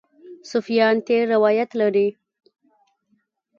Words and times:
صوفیان 0.49 0.95
تېر 1.07 1.23
روایت 1.33 1.69
لري. 1.81 2.07